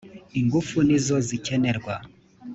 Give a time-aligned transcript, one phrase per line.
[0.39, 1.95] ingufu nizo zikenerwa.